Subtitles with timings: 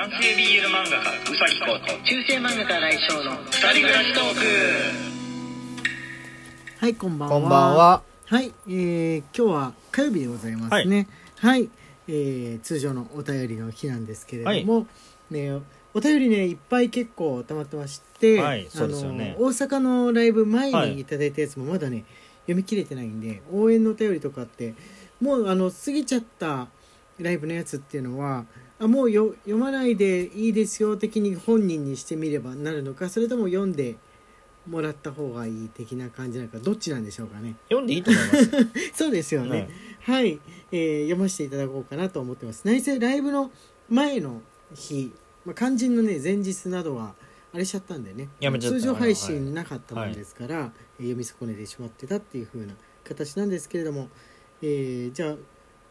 [0.00, 4.40] 男性 BL 漫画家うさぎこと中世漫画家来翔の二人暮らしトーク
[6.78, 7.34] はいこんばんは。
[7.38, 8.02] こんばんは。
[8.24, 11.06] はい、えー、今日は火曜日でございますね。
[11.36, 11.68] はい、
[12.08, 14.86] えー、通常のお便りの日なんですけれども、
[15.30, 15.60] ね
[15.92, 19.34] お便りねいっぱい結構溜まってまして、はいそうですよね。
[19.36, 22.04] あの大阪のライブ前にいただいたやつもまだね、
[22.44, 24.72] 読み切れてないんで応援のお便りとかって
[25.20, 26.68] もうあの過ぎちゃった
[27.22, 28.46] ライブのやつっていうのは
[28.78, 33.96] あもうよ読まないでいいですよ的に本人にしてみればなるのかそれとも読んで
[34.66, 37.56] もらった方がいい的な感じなのかどっちなんでしょうかね。
[37.64, 38.50] 読んでいいと思います。
[38.94, 39.68] そうですよね、
[40.00, 40.38] はい、
[40.70, 42.62] えー読ませていただこうかなと思ってます。
[42.64, 43.50] 内政ライブの
[43.88, 44.42] 前の
[44.74, 45.12] 日、
[45.44, 47.14] まあ、肝心のね前日などは
[47.52, 48.28] あれしちゃったんでね。
[48.60, 52.74] 通常配信なかったもんですから、えー読み損ねてしまってたっていう風な
[53.04, 54.08] 形なんですけれども、
[54.62, 55.36] えーじゃあ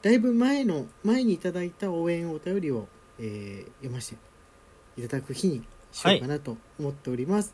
[0.02, 2.88] だいぶ前の前にいただいた応援お便りを、
[3.20, 4.17] えー読ませて
[4.97, 7.53] いただく日にしようかなと思っております、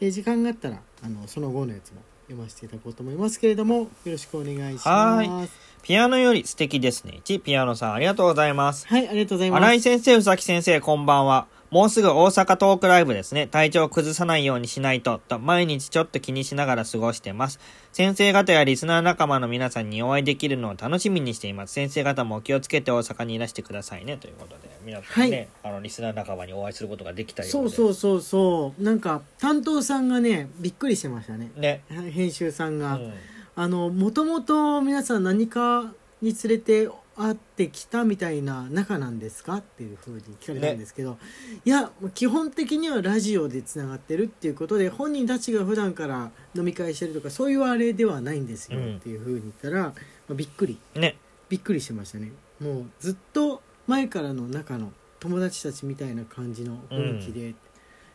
[0.00, 5.48] えー時間があったらあのその後のやつも読ませていただこうと思いますけれどもよろしくお願いしますは
[5.82, 7.20] ピアノより素敵ですね。
[7.24, 8.86] 1、ピアノさんありがとうございます。
[8.86, 9.60] はい、ありがとうございます。
[9.62, 11.48] 新井先生、宇崎先生、こんばんは。
[11.72, 13.46] もうすぐ大阪トークライブですね。
[13.46, 17.58] 体調を崩さないようにしないと、と毎日ちょっと気にしながら過ごしてます。
[17.92, 21.72] 先生方やリスナー仲間の皆さんにお会いできるのを楽しみにしています。
[21.72, 24.18] 先生方もお気をつけて大阪にいらしてくださいね。
[24.18, 27.50] ということで、皆さんね、あの、リスナー仲間にお会いすることができたようで。
[27.52, 28.82] そうそうそうそう。
[28.82, 31.50] なんか、担当さんがね、びっくりしてましたね。
[31.56, 31.82] ね。
[31.88, 32.94] 編集さんが。
[32.94, 33.12] うん
[33.54, 36.88] あの、もともと皆さん何かに連れて
[37.22, 39.56] 会ってきたみたいな仲なんですか？
[39.56, 41.18] っていうふうに聞かれたんですけど、
[41.64, 49.94] いや、基本的にはラジオでつながってるっていうことで、本人たちが普段から飲み会してるとか、そういうあれではないんですようんっていうふうに言ったら、ま
[50.30, 50.78] あ、びっくり。
[50.94, 51.16] ね。
[51.48, 57.54] びっくりしてましたねもうずっと前からの仲の友達たちみたいな感じの雰囲気で、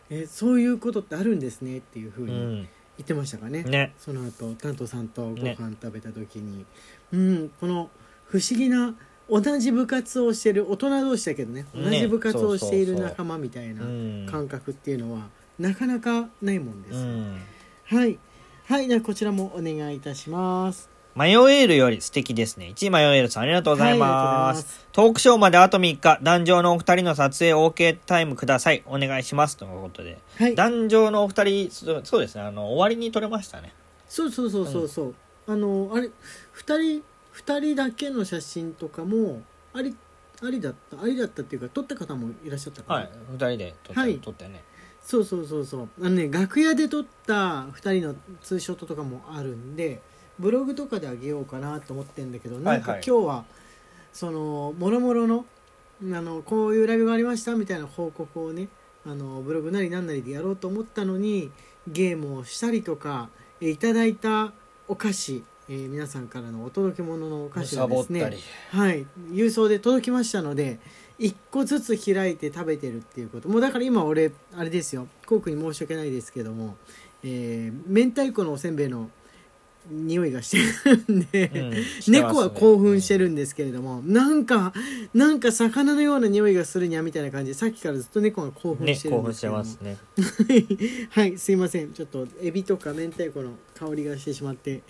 [0.10, 2.68] えそういうことってあるんですねっていうふうにうん。
[2.98, 3.94] 言ってましたかね、ね。
[4.00, 6.66] その後担当さんとご飯ね食べた時に、
[7.14, 7.92] うんこの
[8.28, 8.96] 不思議な
[9.30, 14.28] 同じ部活をしてる大人同士だけどね同ねじ部活をしている仲間みたいなうん。
[14.30, 15.28] 感覚っていうのは
[15.60, 17.42] なかなかないもんです、うん。
[17.86, 18.18] はい
[18.66, 22.72] はいじゃあこちらもお願いいたしますマヨエールより素敵ですね。
[22.76, 23.98] 1マヨエールさんありがとうございます。
[23.98, 28.84] りがとうございますトークショーまであと3日、壇上のお二人の撮影 OK タイムください。
[28.86, 29.58] お願いします。
[29.58, 30.20] ということで。
[30.36, 32.42] はい壇上のお二人、そうそうですね。
[32.42, 33.74] あの、終わりに撮れましたね。
[34.08, 35.16] そうそうそうそうそう、
[35.48, 36.12] あのあれ
[36.52, 37.04] 二人
[37.38, 39.96] 二人だけの写真とかもあり
[40.42, 43.10] ありだったありだったっていうか撮った方もいらっしゃったかな、はい。
[43.32, 44.64] 二人で撮った、はい撮ったよね。
[45.04, 50.02] そうそうそうそうあのね楽屋で撮った二人のツーショットとかもあるんで
[50.40, 53.46] ブログとかであげようかなと思ってんだけどなんかはい今日は
[54.12, 55.46] そのもろもろの
[56.02, 58.68] あのこういうライブがありましたみたいな報告をね
[59.06, 61.52] あのブログなりなんなりでやろうと思ったのに
[61.88, 63.30] ゲームをしたりとか
[63.62, 64.52] えーいただいた
[64.90, 68.38] お菓子、えー皆さんからのお届け物のお菓子がですね。
[68.72, 69.06] はい。
[69.32, 70.80] 郵送で届きましたので
[71.20, 73.50] 1個ずつ開いて食べてるっていうこと。
[73.50, 75.08] もうだから今俺あれですよ。
[75.26, 76.78] コウ君に申し訳ないですけども、
[77.24, 79.10] えー明太子のおせんべいの
[79.90, 80.58] 匂いがして
[80.90, 82.14] るんで、うん。
[82.14, 83.26] 猫は興奮してる。
[83.26, 84.74] るんですけれども、なんか
[85.14, 87.52] なんか魚のような匂いがするにゃみたいな感じ。
[87.52, 91.08] でさっきからずっと猫が興奮ね、してる興奮してんですけども、ますね。
[91.10, 91.38] はい。
[91.38, 91.94] すいません。
[91.94, 94.82] ちょっとエビとか明太子の香りがしてしまって、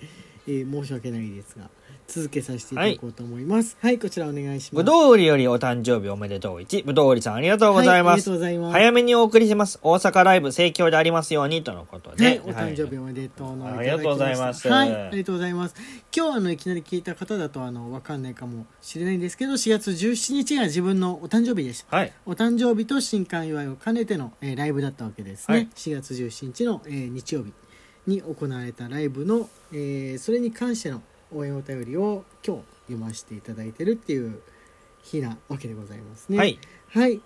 [0.47, 1.69] えー申し訳ないですが
[2.07, 6.85] 続けさせていただこうと思いますはい、こちらお願いしますぶどう売りよりお誕生日おめでとう1。
[6.85, 8.07] ぶどう売りさんありがとうございます。
[8.07, 9.79] はい、ありがとうございます早めにお送りします。
[9.83, 12.25] 大阪ライブ盛況でありますように、とのことで。
[12.25, 15.75] はい、お誕生日おめでとうのありがとうございますはい、ありがとうございます。
[16.15, 21.97] 今日あのいきなり聞いた方だとあのわかんないかもしれないんですけど、4月17日が自分のお誕生日でした。
[21.97, 22.13] はい。
[22.25, 25.57] お誕生日と新刊祝いを兼ねての、えーライブだったわけですね。
[25.57, 27.51] はい4月17日の、えー日曜日
[28.07, 31.01] に行われたライブの、えーそれに関しての
[31.31, 34.41] 応援お便りを今日読ませていただいてるっていう
[35.03, 36.37] 日なわけでございますね。
[36.37, 36.57] はい。
[36.89, 37.21] はい。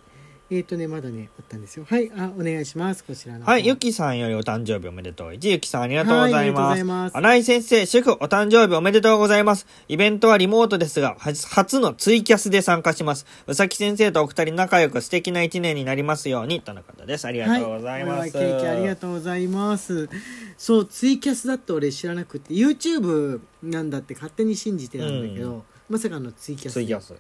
[0.54, 1.86] えっ、とね、まだね、あったんですよ。
[1.88, 3.06] はい、あ、お願いします。
[3.06, 3.52] こちらの方。
[3.54, 5.30] はい、ゆきさんよりお誕生日おめでとう。
[5.30, 6.84] 1、ゆきさんありがとうございます。
[6.84, 9.66] ます新井先生、主婦お誕生日おめでとうございます。
[9.88, 13.26] イベントはリモートですが、初初のツイキャスで参加します。
[13.48, 17.24] うさき先生とお二人仲良く素敵な一年になりますように、とのことです。
[17.24, 18.20] ありがとうございます。
[18.20, 20.10] はい、ケーキありがとうございます。
[20.58, 26.74] そう、ツイキャスだって俺知らなくて、YouTube なんだって勝手に信じてたんだけど、まさかのツイキャス。
[26.74, 27.14] ツイキャス。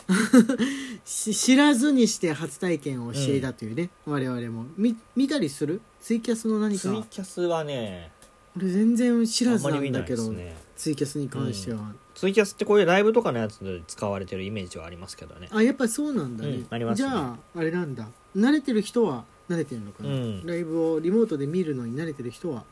[1.03, 4.65] し知らずにして初体験をしていたというね、我々も。
[4.77, 5.81] み見たりする？
[5.99, 6.81] ツイキャスの何か。
[6.81, 8.11] ツイキャスはね、
[8.55, 10.55] 俺全然知らずななんだけど、ね。
[10.77, 15.49] ツイキャスに関しては、ツイキャスってこういうライブとかのやつで使われてるイメージはありますけどね。
[15.51, 16.95] あやっぱそうなんだね,、うんね。
[16.95, 18.07] じゃああれなんだ。
[18.37, 20.45] 慣れてる人は慣れてるのかな、うん。
[20.45, 22.63] ライブをリモートで見るのに慣れてる人は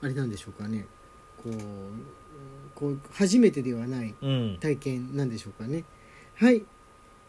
[0.00, 0.86] あれなんでしょうかね？
[1.42, 1.54] こう
[2.74, 4.58] こう初めてではないうん。
[4.60, 5.84] 体験なんでしょうかね。
[6.36, 6.62] はい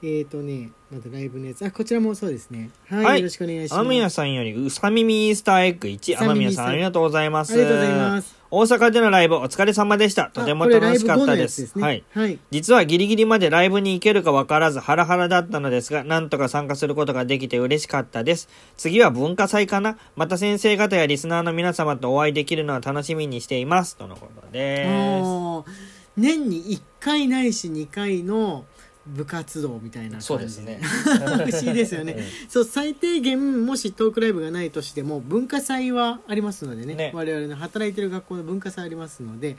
[0.07, 1.65] えーとねまたライブのやつ。
[1.65, 2.69] あこちらもそうですね。
[2.87, 3.19] はい、はい。
[3.21, 3.81] よろしくお願いします。
[3.81, 7.53] 天宮さんよりうさみみイースターエッグ1天宮さんありがとうございます。
[7.53, 8.35] ありがとうございます。
[8.51, 10.29] 大阪でのライブお疲れ様でした。
[10.29, 11.83] とても楽しかったライブ後のやつですね。
[11.83, 12.03] はい。
[12.13, 12.39] はい。
[12.51, 18.47] 実はギリギリまでライブに行けるか分からずハラハラだったのですが、なんとか参加することができて嬉しかったです。
[18.77, 19.97] 次は文化祭かな？
[20.15, 23.97] また先生方やリスナーの皆様とお会いできるのを楽しみにしています。
[23.97, 24.85] とのことで
[25.65, 25.71] す。
[26.15, 28.63] 年に1回ないし2回の
[29.07, 30.25] 部活動みたいな感じ。
[30.25, 30.79] そうですね。
[30.81, 32.17] 不思議ですよね。
[32.49, 36.95] そう最低限もしトークライブがないとしても文化祭はありますのでね。
[36.95, 37.11] ね。
[37.13, 39.57] 我々の働いてる学校の文化祭ありますので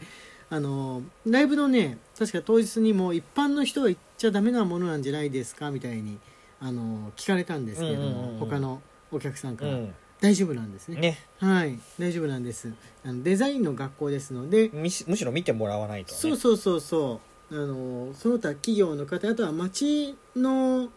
[0.51, 6.19] あのライブのね確か当日にも一般の人が行っちゃダメなものなんじゃないですかみたいに
[6.61, 8.81] あの聞かれたんですけれども、うんうんうん他の
[9.13, 9.95] お客さんから、うん。
[10.21, 10.99] 大丈夫なんですね。
[10.99, 11.19] ね。
[11.39, 11.79] はい。
[11.99, 12.73] 大丈夫なんです。
[13.05, 16.19] あのデザインの学校ですのでむしむしろ見てもらわないと、ね。
[16.19, 20.91] そうそうそうそうあのその他企業の方あとは町の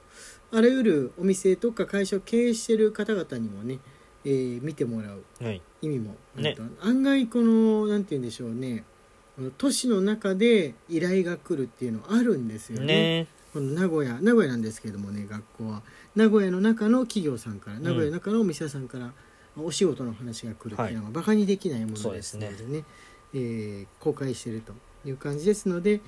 [0.52, 3.80] あらゆるお店とか会社を経営している方々にもね、
[4.26, 5.62] えー見てもらうはい。
[5.82, 6.56] 意味もあるね。
[6.56, 8.84] と、案外このなんて言うんでしょうね
[9.58, 12.86] 都市の中で依頼が来るっていうのあるんですよね。
[12.86, 13.28] ね。
[13.54, 15.84] この名古屋名古屋なんですけどもね学校は。
[16.16, 19.14] 名古屋の中の企業さんから名古屋の中のお店屋さんから
[19.56, 22.84] お仕事の話が来るっていうのがバカにできないものですのでね,、
[23.34, 24.74] えー公開していると
[25.08, 26.02] いう感じですので、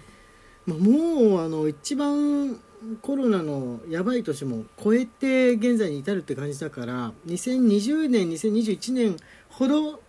[0.66, 2.60] まあ、もうあの一番
[3.02, 9.18] コロナのやばい年も超えて現在に至るって感じだから2020年2021年
[9.50, 10.02] ほど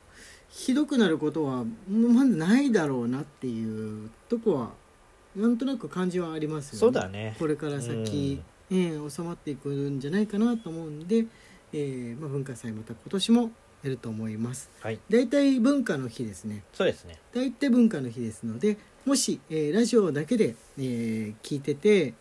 [0.49, 4.71] ひどくなることはまだないだろうなっていうとこは
[5.35, 6.79] なんとなく感じはありますよね。
[6.79, 7.35] そうだね。
[7.39, 11.27] これから先、えー収まっていくんじゃないかなと思うんで、
[11.73, 13.51] えーまあ、文化祭また今年も
[13.83, 14.99] やると思いますはい。
[15.11, 17.19] 大体文化の日ですねそうですね。
[17.35, 22.15] 大体文化の日ですのでもし、えーラジオだけで、えー聞いてて、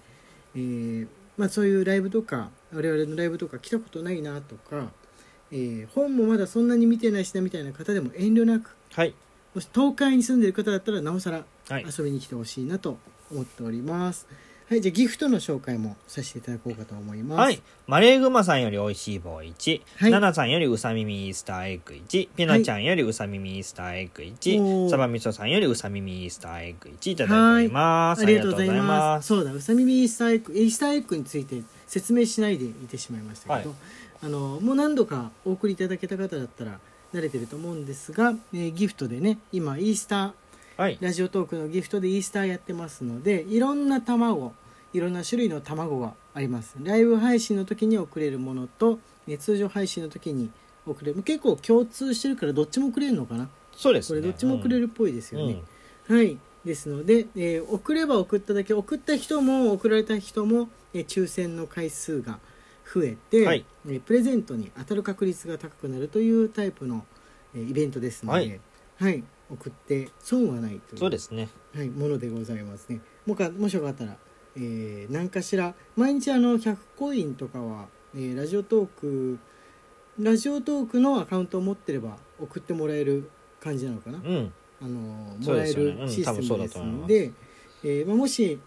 [0.56, 4.92] えーまあ、そういうライブとか我々のライブとか来たことないなとか、
[5.52, 9.14] えー本もまだそんなに見てないしなみたいな方でも遠慮なくはい。
[9.54, 11.86] もし東海に住んでる方だったらなおさらはい。
[11.98, 12.98] 遊びに来てほしいなと
[13.32, 14.26] 思っております。
[14.30, 14.38] はい、
[14.80, 17.40] じゃあギフトの紹介もさせていただこうかと思います。
[17.40, 17.62] はい。
[17.88, 19.82] マレーグマさんよりおいしい棒1。
[19.98, 22.30] はいナナさんよりうさみみイースターエッグ1。
[22.30, 24.88] ピノちゃんよりうさみみイースターエッグお1。
[24.88, 28.22] ーサバミソさんよりうさみみイースターエッグ1いただいております。
[28.22, 29.28] ありがとうございます。
[29.28, 33.78] そうだ、うさみみイースターエッグ、イースターエッグについて説明しないでいてしまいましたけど、はい
[34.24, 36.80] あのもう何度かお送りいただけた方だったら
[37.12, 40.32] 慣れてると思うんですが、えーギフトでね、今イースター
[40.78, 40.98] はい。
[41.02, 44.54] ラジオトークのギフトでイースターやってますのでいろんな卵
[44.94, 46.76] いろんな種類の卵があります。
[46.82, 50.50] ライブ配信の時に送れるものとえ通常配信の時に
[50.86, 51.22] 送れる。
[51.24, 53.50] 結構共通してるからどっちも送れるのかな。
[53.76, 54.20] そうですね。
[54.20, 55.48] これどっちも送れるっぽいですようん。
[55.50, 55.62] ね、
[56.08, 56.38] はい。
[56.66, 62.40] ですので、えー送れば送っただけ送った人も送られた人も、えー抽選の回数が
[62.94, 63.66] 増えて、はい。
[63.88, 67.06] えープレゼントに当たる確率が高くなるというタイプの、
[67.56, 68.60] えーイベントですので、はい。
[69.00, 71.50] はい、送って損はないというそうですね。
[71.76, 73.02] はい、ものでございますね。
[73.26, 74.18] もかもしよかったら、
[74.56, 75.74] えー何かしら。
[75.96, 79.40] 毎日あの100コインとかは、えーラジオトーク
[80.20, 84.20] ラジオトークのアカウントを持ってれば送ってもらえる感じなのかな。
[84.20, 84.54] うん。
[84.82, 87.32] あのもらえるシステムですので、
[87.84, 88.60] えーまあ、もし、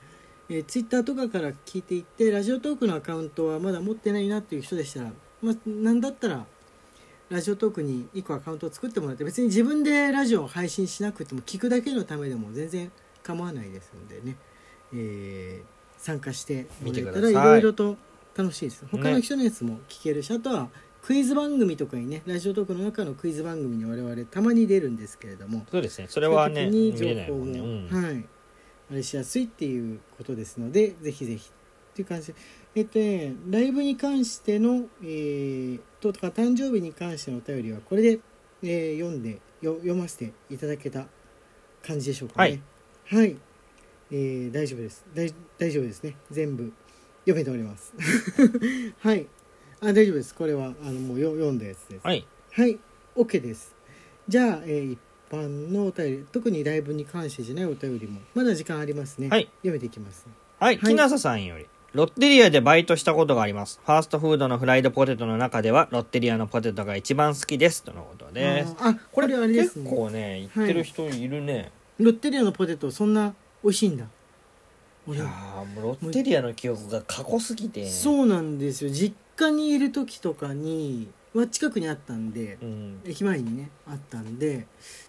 [0.49, 5.11] えー、ツイッターとかから聞いていってラジオトークのアカウントはまだ持ってないなっていう人でしたら、
[5.43, 6.47] まあ、なんだったら
[7.31, 12.93] ラジオトークに1個アカウントを作ってもらって別に自分でラジオを配信しなくても聞くだけのためでも全然
[13.23, 14.37] 構わないですのでね、
[14.93, 17.61] えー参加してもらえたらいろい。
[17.61, 17.97] ろと
[18.37, 20.69] 楽しいです他の人のやつも聞けるし、あとは
[21.03, 26.07] クイズ番組とかにねラジオトークの中のクイズ番組に我々たまに出るんですけれどもそうですね。
[26.09, 26.97] それはね、に。
[26.97, 27.89] 情報も、うん。
[27.91, 28.25] はい。
[28.91, 32.29] あれしやすいっていうことですのでぜひぜひっていう感じ。
[32.29, 32.35] で
[32.77, 38.21] えっとねライブに関してのえー、とか誕生日に関してのお便りはこれで、
[38.63, 41.07] えー読んでよ読ませていただけた
[41.87, 42.63] 感じでしょうかね。
[43.07, 43.37] はい、
[44.11, 46.73] えー大丈夫です大大丈夫ですね全部
[47.27, 47.93] 読めております
[49.01, 49.27] はい
[49.81, 52.27] あ大丈夫ですこれはあのもうよ読んだやつですはい。
[52.53, 52.79] はい、
[53.17, 53.75] OK です。
[54.29, 54.99] じゃあ、えー一
[55.31, 59.29] 般のお便り、特にライブに関してじゃないお便りも、まだ時間ありますね。
[59.29, 60.27] はい読めていきます。
[60.61, 60.77] はい。
[60.77, 61.67] はいきなささんより。
[61.95, 63.81] ロッテリアでバイトしたことがあります。
[63.85, 67.83] ファーストフードのフライドポテトの中では、ロッテリアのポテトが一番好きです。
[67.83, 68.77] とのことです。
[68.79, 71.73] あこれあれです結ね構ね、言ってる人いるね。
[71.99, 73.35] ロッテリアのポテトそんな
[73.65, 74.05] 美味しいんだ。
[74.05, 74.09] い
[75.09, 77.89] 俺やーもうロッテリアの記憶が過去すぎて。
[77.89, 78.91] そうなんですよ。
[78.91, 83.01] 実家にいる時とかには近くにあったんでうん。
[83.05, 84.67] 駅前にねあったんで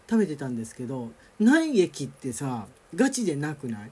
[0.10, 3.92] 食べてたんですけどない駅ってさガチでなくない？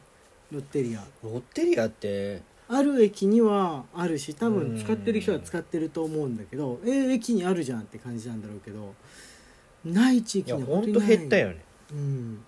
[0.51, 1.03] ロッテリア。
[1.23, 4.73] ロッテリアって、ある駅にはあるし多うん。
[4.75, 8.93] 分使ってる人は使ってると思うんだけどえー駅にあるじゃんって感じなんだろうけど
[9.85, 11.63] ない地いや、域にほんと減ったよね。
[11.91, 12.43] うん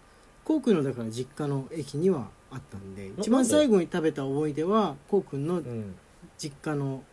[0.46, 5.96] コウ君のだから実家の駅にはあったんでな一番最後に食べた思い出はコウ君のうん。
[6.38, 7.04] 実家の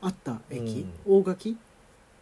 [0.00, 1.56] あった駅、大垣？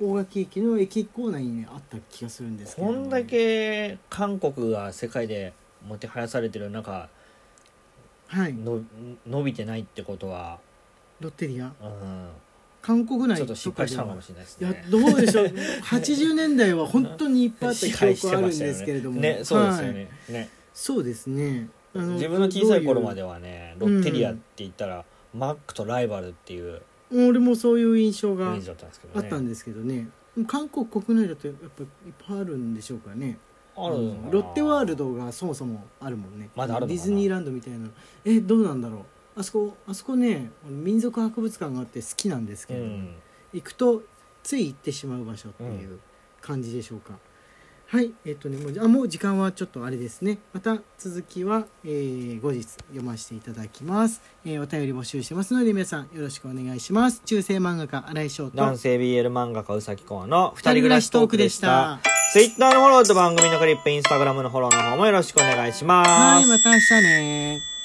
[0.01, 5.53] 大垣駅の駅構内にねあった気がするんですけど、こんだけ韓国が世界で
[5.87, 7.09] もてはやされてる中、
[8.27, 8.53] はい。
[8.53, 8.81] の
[9.27, 10.59] 伸びてないってことは、
[11.21, 11.67] ロッテリア？
[11.67, 12.29] うん。
[12.81, 14.85] 韓国内ちょっと失敗したのかもししれないですいやね。
[14.89, 15.47] どうでしょう。
[15.85, 19.95] 80年代は本当にいっぱいあった記憶はあるんですけれども、ね、そうですよはい。
[19.95, 20.11] ね。
[20.29, 21.69] ねそうですね。
[21.95, 26.83] あの自分の小さい頃までどはね、ロッテリアって言ったら、マックとライバルっていう
[27.13, 29.25] 俺もそういう印象がイメージだったんですけどね。
[29.25, 30.09] あったんですけどね。
[30.47, 31.89] 韓国国内だとやっぱいっ
[32.29, 33.39] ぱいあるんでしょうかね。
[33.77, 34.31] あるのかな。
[34.31, 36.51] ロッテワールドがそもそもあるもんね。
[36.55, 36.97] まだあるのかな。
[36.97, 37.89] ディズニーランドみたいな。
[38.25, 38.99] えどうなんだろ
[39.37, 39.41] う。
[39.41, 43.15] あそこあそこね民族博物館があって好きなんですけれどん。
[43.53, 44.03] 行くと
[44.43, 45.99] つい行ってしまう場所っていう
[46.41, 47.19] 感じでしょうか、
[47.91, 50.37] はいえっ、とねもうあもう時間はちょっとあれですね。
[50.53, 57.23] また続きは、えー後日読ませていただきます、えーお便り募集してますので皆さんよろしくお願いします。
[57.25, 58.57] 中世漫画家新井翔と。
[58.59, 62.11] 男性 BL 漫画家うさきこうの二二人暮らしトークでトークでししたた。
[62.35, 66.11] Twitter のフォローと番組のクリップ、インスタグラムのフォローの方もよろしくお願いします。
[66.11, 67.78] はいまた明日ね